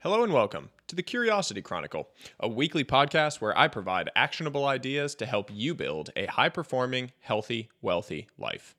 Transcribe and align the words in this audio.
Hello 0.00 0.22
and 0.22 0.32
welcome 0.32 0.68
to 0.88 0.94
the 0.94 1.02
Curiosity 1.02 1.62
Chronicle, 1.62 2.10
a 2.38 2.46
weekly 2.46 2.84
podcast 2.84 3.40
where 3.40 3.56
I 3.58 3.66
provide 3.66 4.10
actionable 4.14 4.66
ideas 4.66 5.14
to 5.16 5.26
help 5.26 5.50
you 5.50 5.74
build 5.74 6.10
a 6.14 6.26
high 6.26 6.50
performing, 6.50 7.12
healthy, 7.20 7.70
wealthy 7.80 8.28
life. 8.36 8.76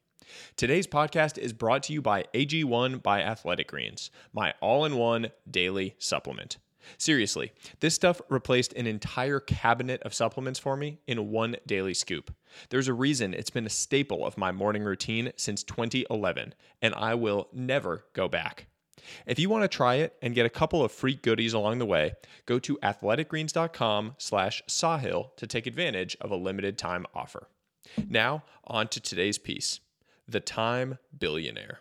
Today's 0.55 0.85
podcast 0.85 1.39
is 1.39 1.53
brought 1.53 1.81
to 1.83 1.93
you 1.93 2.03
by 2.03 2.25
AG1 2.35 3.01
by 3.01 3.23
Athletic 3.23 3.67
Greens, 3.67 4.11
my 4.31 4.53
all 4.61 4.85
in 4.85 4.95
one 4.95 5.31
daily 5.49 5.95
supplement. 5.97 6.57
Seriously, 6.99 7.52
this 7.79 7.95
stuff 7.95 8.21
replaced 8.29 8.73
an 8.73 8.86
entire 8.86 9.39
cabinet 9.39 10.02
of 10.04 10.13
supplements 10.13 10.59
for 10.59 10.77
me 10.77 10.99
in 11.07 11.31
one 11.31 11.55
daily 11.65 11.95
scoop. 11.95 12.31
There's 12.70 12.88
a 12.88 12.93
reason 12.93 13.34
it's 13.34 13.49
been 13.49 13.65
a 13.65 13.71
staple 13.71 14.23
of 14.23 14.38
my 14.38 14.52
morning 14.52 14.84
routine 14.84 15.31
since 15.36 15.63
2011, 15.63 16.54
and 16.84 16.93
I 16.93 17.15
will 17.15 17.49
never 17.52 18.05
go 18.13 18.29
back. 18.29 18.68
If 19.25 19.39
you 19.39 19.50
want 19.50 19.64
to 19.64 19.68
try 19.68 19.95
it 19.95 20.16
and 20.21 20.36
get 20.36 20.45
a 20.45 20.50
couple 20.50 20.84
of 20.84 20.91
free 20.91 21.16
goodies 21.16 21.54
along 21.54 21.80
the 21.80 21.86
way, 21.86 22.13
go 22.45 22.59
to 22.59 22.77
athleticgreens.com 22.77 24.16
slash 24.17 24.62
sahil 24.67 25.35
to 25.38 25.48
take 25.48 25.67
advantage 25.67 26.17
of 26.21 26.31
a 26.31 26.35
limited 26.35 26.77
time 26.77 27.05
offer. 27.13 27.48
Now, 28.09 28.44
on 28.66 28.88
to 28.90 28.99
today's 28.99 29.38
piece, 29.38 29.80
The 30.27 30.40
Time 30.40 30.98
Billionaire. 31.18 31.80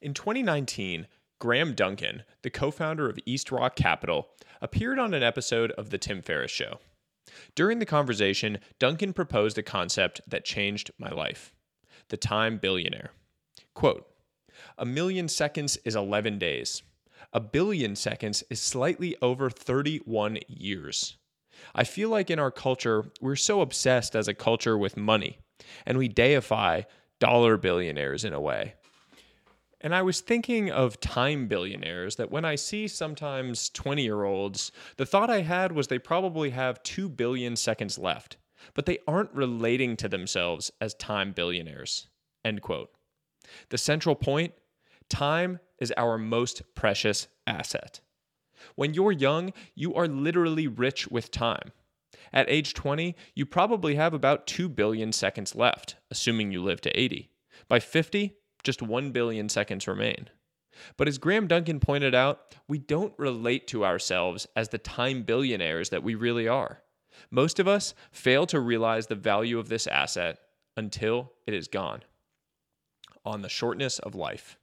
In 0.00 0.14
2019, 0.14 1.06
Graham 1.38 1.74
Duncan, 1.74 2.24
the 2.42 2.50
co 2.50 2.70
founder 2.70 3.08
of 3.08 3.18
East 3.26 3.52
Rock 3.52 3.76
Capital, 3.76 4.28
appeared 4.60 4.98
on 4.98 5.14
an 5.14 5.22
episode 5.22 5.70
of 5.72 5.90
The 5.90 5.98
Tim 5.98 6.22
Ferriss 6.22 6.50
Show. 6.50 6.78
During 7.54 7.78
the 7.78 7.86
conversation, 7.86 8.58
Duncan 8.78 9.12
proposed 9.12 9.58
a 9.58 9.62
concept 9.62 10.20
that 10.26 10.44
changed 10.44 10.90
my 10.98 11.10
life 11.10 11.52
the 12.08 12.16
time 12.16 12.56
billionaire. 12.58 13.10
Quote, 13.74 14.06
a 14.78 14.86
million 14.86 15.28
seconds 15.28 15.76
is 15.84 15.96
11 15.96 16.38
days. 16.38 16.82
A 17.32 17.40
billion 17.40 17.96
seconds 17.96 18.42
is 18.48 18.60
slightly 18.60 19.16
over 19.20 19.50
31 19.50 20.38
years. 20.46 21.16
I 21.74 21.84
feel 21.84 22.08
like 22.08 22.30
in 22.30 22.38
our 22.38 22.50
culture, 22.50 23.04
we're 23.20 23.36
so 23.36 23.60
obsessed 23.60 24.14
as 24.14 24.28
a 24.28 24.34
culture 24.34 24.78
with 24.78 24.96
money, 24.96 25.38
and 25.84 25.98
we 25.98 26.08
deify 26.08 26.82
dollar 27.18 27.56
billionaires 27.56 28.24
in 28.24 28.32
a 28.32 28.40
way. 28.40 28.74
And 29.80 29.94
I 29.94 30.02
was 30.02 30.20
thinking 30.20 30.70
of 30.70 30.98
time 31.00 31.46
billionaires 31.46 32.16
that 32.16 32.30
when 32.30 32.44
I 32.44 32.56
see 32.56 32.88
sometimes 32.88 33.68
20 33.70 34.02
year 34.02 34.24
olds, 34.24 34.72
the 34.96 35.06
thought 35.06 35.30
I 35.30 35.42
had 35.42 35.72
was 35.72 35.86
they 35.86 35.98
probably 35.98 36.50
have 36.50 36.82
2 36.82 37.08
billion 37.08 37.54
seconds 37.54 37.98
left, 37.98 38.38
but 38.74 38.86
they 38.86 38.98
aren't 39.06 39.34
relating 39.34 39.96
to 39.98 40.08
themselves 40.08 40.72
as 40.80 40.94
time 40.94 41.32
billionaires. 41.32 42.08
End 42.44 42.60
quote. 42.62 42.90
The 43.68 43.78
central 43.78 44.14
point 44.14 44.52
time 45.08 45.60
is 45.78 45.92
our 45.96 46.18
most 46.18 46.62
precious 46.74 47.28
asset. 47.46 48.00
When 48.74 48.94
you're 48.94 49.12
young, 49.12 49.52
you 49.74 49.94
are 49.94 50.08
literally 50.08 50.66
rich 50.66 51.08
with 51.08 51.30
time. 51.30 51.72
At 52.32 52.50
age 52.50 52.74
20, 52.74 53.14
you 53.34 53.46
probably 53.46 53.94
have 53.94 54.12
about 54.12 54.46
2 54.46 54.68
billion 54.68 55.12
seconds 55.12 55.54
left, 55.54 55.96
assuming 56.10 56.52
you 56.52 56.62
live 56.62 56.80
to 56.82 56.98
80. 56.98 57.30
By 57.68 57.80
50, 57.80 58.34
just 58.62 58.82
1 58.82 59.12
billion 59.12 59.48
seconds 59.48 59.86
remain. 59.86 60.28
But 60.96 61.08
as 61.08 61.18
Graham 61.18 61.46
Duncan 61.46 61.80
pointed 61.80 62.14
out, 62.14 62.54
we 62.68 62.78
don't 62.78 63.14
relate 63.18 63.66
to 63.68 63.84
ourselves 63.84 64.46
as 64.54 64.68
the 64.68 64.78
time 64.78 65.22
billionaires 65.22 65.90
that 65.90 66.02
we 66.02 66.14
really 66.14 66.46
are. 66.46 66.82
Most 67.30 67.58
of 67.58 67.66
us 67.66 67.94
fail 68.12 68.46
to 68.46 68.60
realize 68.60 69.06
the 69.06 69.14
value 69.14 69.58
of 69.58 69.68
this 69.68 69.86
asset 69.86 70.38
until 70.76 71.32
it 71.46 71.54
is 71.54 71.66
gone. 71.66 72.02
On 73.24 73.42
the 73.42 73.48
shortness 73.48 73.98
of 73.98 74.14
life. 74.14 74.56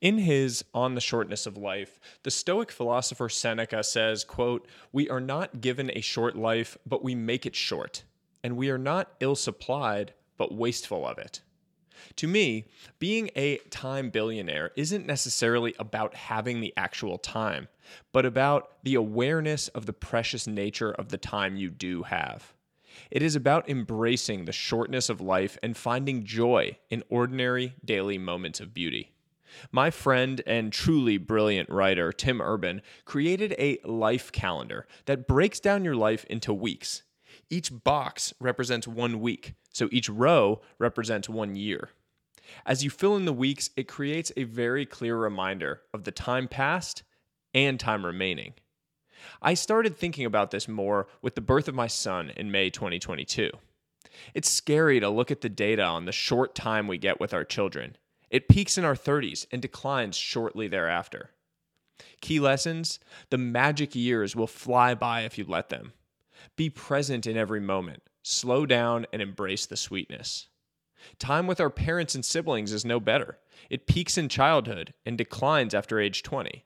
In 0.00 0.18
his 0.18 0.64
On 0.72 0.94
the 0.94 1.00
Shortness 1.00 1.44
of 1.44 1.56
Life, 1.56 1.98
the 2.22 2.30
Stoic 2.30 2.70
philosopher 2.70 3.28
Seneca 3.28 3.82
says, 3.82 4.22
quote, 4.22 4.68
"We 4.92 5.08
are 5.08 5.20
not 5.20 5.60
given 5.60 5.90
a 5.90 6.00
short 6.00 6.36
life, 6.36 6.78
but 6.86 7.02
we 7.02 7.16
make 7.16 7.44
it 7.44 7.56
short, 7.56 8.04
and 8.44 8.56
we 8.56 8.70
are 8.70 8.78
not 8.78 9.16
ill-supplied, 9.18 10.14
but 10.36 10.54
wasteful 10.54 11.04
of 11.04 11.18
it." 11.18 11.40
To 12.14 12.28
me, 12.28 12.66
being 13.00 13.28
a 13.34 13.56
time 13.70 14.10
billionaire 14.10 14.70
isn't 14.76 15.04
necessarily 15.04 15.74
about 15.80 16.14
having 16.14 16.60
the 16.60 16.72
actual 16.76 17.18
time, 17.18 17.66
but 18.12 18.24
about 18.24 18.84
the 18.84 18.94
awareness 18.94 19.66
of 19.66 19.86
the 19.86 19.92
precious 19.92 20.46
nature 20.46 20.92
of 20.92 21.08
the 21.08 21.18
time 21.18 21.56
you 21.56 21.70
do 21.70 22.04
have. 22.04 22.54
It 23.10 23.20
is 23.20 23.34
about 23.34 23.68
embracing 23.68 24.44
the 24.44 24.52
shortness 24.52 25.08
of 25.08 25.20
life 25.20 25.58
and 25.60 25.76
finding 25.76 26.24
joy 26.24 26.78
in 26.88 27.02
ordinary 27.08 27.74
daily 27.84 28.16
moments 28.16 28.60
of 28.60 28.72
beauty. 28.72 29.10
My 29.72 29.90
friend 29.90 30.42
and 30.46 30.72
truly 30.72 31.18
brilliant 31.18 31.68
writer, 31.70 32.12
Tim 32.12 32.40
Urban, 32.40 32.82
created 33.04 33.54
a 33.58 33.78
life 33.84 34.32
calendar 34.32 34.86
that 35.06 35.26
breaks 35.26 35.60
down 35.60 35.84
your 35.84 35.96
life 35.96 36.24
into 36.26 36.52
weeks. 36.52 37.02
Each 37.50 37.70
box 37.72 38.34
represents 38.40 38.86
one 38.86 39.20
week, 39.20 39.54
so 39.72 39.88
each 39.90 40.08
row 40.08 40.60
represents 40.78 41.28
one 41.28 41.56
year. 41.56 41.90
As 42.64 42.82
you 42.82 42.90
fill 42.90 43.16
in 43.16 43.24
the 43.24 43.32
weeks, 43.32 43.70
it 43.76 43.88
creates 43.88 44.32
a 44.36 44.44
very 44.44 44.86
clear 44.86 45.16
reminder 45.16 45.82
of 45.92 46.04
the 46.04 46.12
time 46.12 46.48
past 46.48 47.02
and 47.54 47.78
time 47.78 48.04
remaining. 48.04 48.54
I 49.42 49.54
started 49.54 49.96
thinking 49.96 50.24
about 50.24 50.50
this 50.50 50.68
more 50.68 51.08
with 51.22 51.34
the 51.34 51.40
birth 51.40 51.68
of 51.68 51.74
my 51.74 51.86
son 51.86 52.30
in 52.36 52.50
May 52.50 52.70
2022. 52.70 53.50
It's 54.34 54.50
scary 54.50 55.00
to 55.00 55.08
look 55.08 55.30
at 55.30 55.40
the 55.40 55.48
data 55.48 55.84
on 55.84 56.04
the 56.04 56.12
short 56.12 56.54
time 56.54 56.86
we 56.86 56.98
get 56.98 57.20
with 57.20 57.34
our 57.34 57.44
children. 57.44 57.96
It 58.30 58.48
peaks 58.48 58.76
in 58.76 58.84
our 58.84 58.94
30s 58.94 59.46
and 59.50 59.62
declines 59.62 60.16
shortly 60.16 60.68
thereafter. 60.68 61.30
Key 62.20 62.40
lessons 62.40 62.98
the 63.30 63.38
magic 63.38 63.94
years 63.94 64.36
will 64.36 64.46
fly 64.46 64.94
by 64.94 65.22
if 65.22 65.38
you 65.38 65.44
let 65.44 65.68
them. 65.68 65.92
Be 66.56 66.70
present 66.70 67.26
in 67.26 67.36
every 67.36 67.60
moment, 67.60 68.02
slow 68.22 68.66
down, 68.66 69.06
and 69.12 69.20
embrace 69.22 69.66
the 69.66 69.76
sweetness. 69.76 70.48
Time 71.18 71.46
with 71.46 71.60
our 71.60 71.70
parents 71.70 72.14
and 72.14 72.24
siblings 72.24 72.72
is 72.72 72.84
no 72.84 73.00
better. 73.00 73.38
It 73.70 73.86
peaks 73.86 74.18
in 74.18 74.28
childhood 74.28 74.94
and 75.06 75.16
declines 75.16 75.74
after 75.74 76.00
age 76.00 76.22
20. 76.22 76.64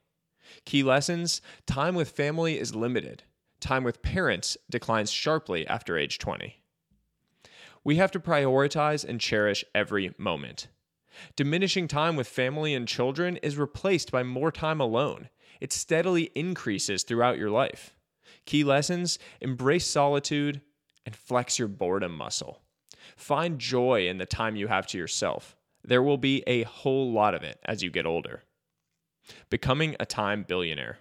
Key 0.64 0.82
lessons 0.82 1.40
time 1.66 1.94
with 1.94 2.10
family 2.10 2.58
is 2.58 2.74
limited. 2.74 3.24
Time 3.60 3.84
with 3.84 4.02
parents 4.02 4.56
declines 4.70 5.10
sharply 5.10 5.66
after 5.66 5.96
age 5.96 6.18
20. 6.18 6.62
We 7.84 7.96
have 7.96 8.10
to 8.12 8.20
prioritize 8.20 9.04
and 9.04 9.20
cherish 9.20 9.64
every 9.74 10.14
moment. 10.18 10.68
Diminishing 11.36 11.88
time 11.88 12.16
with 12.16 12.28
family 12.28 12.74
and 12.74 12.88
children 12.88 13.36
is 13.38 13.58
replaced 13.58 14.10
by 14.10 14.22
more 14.22 14.52
time 14.52 14.80
alone. 14.80 15.28
It 15.60 15.72
steadily 15.72 16.30
increases 16.34 17.02
throughout 17.02 17.38
your 17.38 17.50
life. 17.50 17.94
Key 18.46 18.64
lessons 18.64 19.18
embrace 19.40 19.86
solitude 19.86 20.60
and 21.06 21.14
flex 21.14 21.58
your 21.58 21.68
boredom 21.68 22.16
muscle. 22.16 22.62
Find 23.16 23.58
joy 23.58 24.08
in 24.08 24.18
the 24.18 24.26
time 24.26 24.56
you 24.56 24.68
have 24.68 24.86
to 24.88 24.98
yourself. 24.98 25.56
There 25.84 26.02
will 26.02 26.18
be 26.18 26.42
a 26.46 26.62
whole 26.62 27.12
lot 27.12 27.34
of 27.34 27.42
it 27.42 27.58
as 27.64 27.82
you 27.82 27.90
get 27.90 28.06
older. 28.06 28.42
Becoming 29.50 29.96
a 30.00 30.06
time 30.06 30.44
billionaire. 30.46 30.98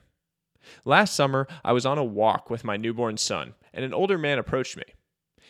Last 0.86 1.16
summer, 1.16 1.48
I 1.64 1.74
was 1.74 1.86
on 1.86 1.98
a 1.98 2.04
walk 2.04 2.50
with 2.50 2.64
my 2.64 2.78
newborn 2.78 3.18
son, 3.18 3.56
and 3.74 3.84
an 3.84 3.94
older 3.94 4.18
man 4.18 4.38
approached 4.38 4.78
me. 4.78 4.84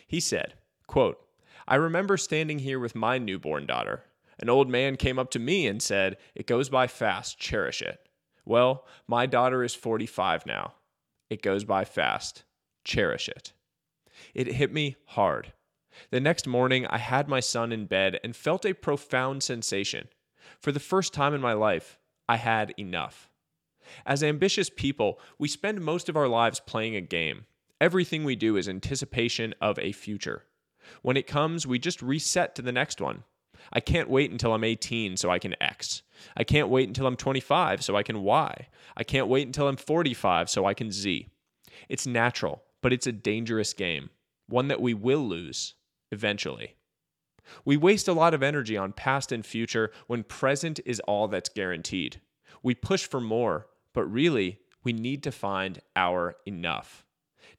He 0.08 0.20
said, 0.20 0.54
quote, 0.88 1.20
I 1.68 1.76
remember 1.76 2.18
standing 2.18 2.60
here 2.60 2.80
with 2.80 2.96
my 2.96 3.18
newborn 3.18 3.66
daughter, 3.66 4.04
an 4.42 4.50
old 4.50 4.70
man 4.70 4.96
came 4.96 5.20
up 5.20 5.30
to 5.32 5.40
me 5.40 5.68
and 5.68 5.82
said, 5.82 6.18
It 6.36 6.48
goes 6.48 6.70
by 6.70 6.88
fast, 6.88 7.40
cherish 7.40 7.82
it. 7.82 8.08
Well, 8.46 8.86
my 9.08 9.26
daughter 9.26 9.64
is 9.64 9.76
45 9.76 10.46
now. 10.46 10.74
It 11.30 11.42
goes 11.42 11.64
by 11.64 11.86
fast, 11.86 12.44
cherish 12.84 13.30
it. 13.30 13.54
It 14.34 14.48
hit 14.48 14.74
me 14.74 14.98
hard. 15.06 15.54
The 16.10 16.20
next 16.20 16.48
morning, 16.48 16.88
I 16.88 16.98
had 16.98 17.28
my 17.28 17.40
son 17.40 17.72
in 17.72 17.86
bed 17.86 18.20
and 18.24 18.36
felt 18.36 18.66
a 18.66 18.74
profound 18.74 19.44
sensation. 19.44 20.08
For 20.60 20.72
the 20.72 20.80
first 20.80 21.14
time 21.14 21.34
in 21.34 21.42
my 21.42 21.54
life, 21.54 22.00
I 22.28 22.38
had 22.38 22.74
enough. 22.78 23.30
As 24.06 24.24
ambitious 24.24 24.70
people, 24.70 25.20
we 25.38 25.48
spend 25.48 25.82
most 25.82 26.08
of 26.10 26.16
our 26.16 26.28
lives 26.28 26.60
playing 26.60 26.96
a 26.96 27.02
game. 27.02 27.46
Everything 27.80 28.24
we 28.24 28.36
do 28.36 28.58
is 28.58 28.70
anticipation 28.70 29.54
of 29.60 29.78
a 29.80 29.92
future. 29.92 30.46
When 31.02 31.18
it 31.18 31.28
comes, 31.28 31.68
we 31.68 31.80
just 31.80 32.02
reset 32.02 32.56
to 32.56 32.62
the 32.62 32.72
next 32.72 33.02
one. 33.02 33.24
I 33.72 33.80
can't 33.80 34.10
wait 34.10 34.32
until 34.32 34.54
I'm 34.54 34.64
18 34.64 35.18
so 35.18 35.30
I 35.30 35.40
can 35.40 35.56
X. 35.62 36.02
I 36.36 36.44
can't 36.44 36.70
wait 36.70 36.88
until 36.88 37.08
I'm 37.08 37.16
25 37.16 37.84
so 37.84 37.96
I 37.96 38.04
can 38.04 38.22
Y. 38.22 38.68
I 38.98 39.04
can't 39.04 39.28
wait 39.28 39.48
until 39.48 39.68
I'm 39.68 39.78
45 39.78 40.50
so 40.50 40.66
I 40.66 40.74
can 40.74 40.92
Z. 40.92 41.30
It's 41.90 42.08
natural, 42.08 42.64
but 42.82 42.94
it's 42.94 43.08
a 43.08 43.12
dangerous 43.12 43.74
game, 43.74 44.10
one 44.48 44.68
that 44.68 44.82
we 44.82 44.94
will 44.94 45.28
lose 45.28 45.76
eventually. 46.12 46.76
We 47.66 47.78
waste 47.78 48.08
a 48.08 48.14
lot 48.14 48.34
of 48.34 48.44
energy 48.44 48.78
on 48.78 48.94
past 48.94 49.32
and 49.32 49.46
future 49.46 49.92
when 50.08 50.24
present 50.24 50.80
is 50.86 51.00
all 51.02 51.28
that's 51.28 51.50
guaranteed. 51.50 52.22
We 52.64 52.76
push 52.76 53.06
for 53.06 53.20
more, 53.20 53.68
but 53.94 54.06
really, 54.06 54.60
we 54.84 54.94
need 54.94 55.24
to 55.24 55.32
find 55.32 55.80
our 55.96 56.36
enough. 56.46 57.06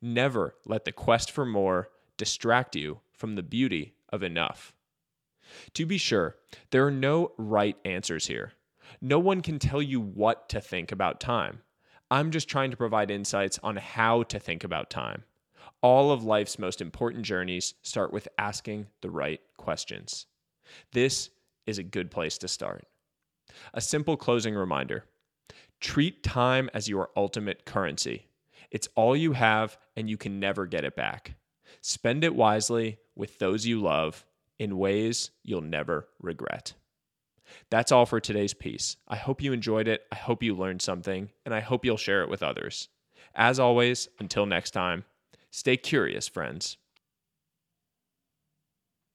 Never 0.01 0.55
let 0.67 0.85
the 0.85 0.93
quest 0.93 1.31
for 1.31 1.45
more 1.45 1.91
distract 2.17 2.77
you 2.77 3.01
from 3.13 3.35
the 3.35 3.43
beauty 3.43 3.95
of 4.13 4.23
enough. 4.23 4.73
To 5.75 5.87
be 5.87 5.99
sure, 5.99 6.37
there 6.71 6.87
are 6.87 6.91
no 6.91 7.33
right 7.39 7.77
answers 7.85 8.27
here. 8.27 8.53
No 9.01 9.19
one 9.19 9.41
can 9.41 9.59
tell 9.59 9.83
you 9.83 10.01
what 10.01 10.49
to 10.51 10.61
think 10.61 10.93
about 10.93 11.21
time. 11.21 11.63
I'm 12.11 12.31
just 12.31 12.49
trying 12.49 12.71
to 12.71 12.77
provide 12.77 13.11
insights 13.11 13.59
on 13.63 13.77
how 13.77 14.25
to 14.25 14.39
think 14.39 14.65
about 14.65 14.91
time. 14.91 15.25
All 15.81 16.13
of 16.13 16.25
life's 16.25 16.59
most 16.59 16.81
important 16.81 17.25
journeys 17.25 17.75
start 17.83 18.13
with 18.13 18.29
asking 18.39 18.87
the 19.01 19.11
right 19.11 19.41
questions. 19.57 20.27
This 20.93 21.31
is 21.67 21.79
a 21.79 21.83
good 21.83 22.11
place 22.11 22.39
to 22.39 22.49
start. 22.49 22.87
A 23.75 23.81
simple 23.81 24.17
closing 24.17 24.55
reminder 24.55 25.05
treat 25.81 26.23
time 26.23 26.71
as 26.75 26.89
your 26.89 27.11
ultimate 27.17 27.65
currency. 27.65 28.29
It's 28.71 28.89
all 28.95 29.17
you 29.17 29.33
have, 29.33 29.77
and 29.97 30.09
you 30.09 30.17
can 30.17 30.39
never 30.39 30.65
get 30.65 30.85
it 30.85 30.95
back. 30.95 31.35
Spend 31.81 32.23
it 32.23 32.35
wisely 32.35 32.99
with 33.17 33.39
those 33.39 33.67
you 33.67 33.81
love 33.81 34.25
in 34.63 34.79
ways 34.79 35.33
you'll 35.43 35.61
never 35.61 36.09
regret. 36.21 36.75
That's 37.69 37.91
all 37.91 38.07
for 38.07 38.21
today's 38.21 38.55
piece. 38.55 38.97
I 39.09 39.17
hope 39.17 39.43
you 39.43 39.53
enjoyed 39.53 39.89
it. 39.89 40.03
I 40.13 40.15
hope 40.15 40.43
you 40.43 40.55
learned 40.55 40.81
something, 40.81 41.31
and 41.45 41.53
I 41.53 41.61
hope 41.61 41.85
you'll 41.85 41.97
share 41.97 42.23
it 42.23 42.31
with 42.31 42.43
others. 42.43 42.89
As 43.35 43.59
always, 43.59 44.09
until 44.21 44.47
next 44.47 44.71
time, 44.71 45.05
stay 45.51 45.77
curious, 45.77 46.29
friends. 46.29 46.77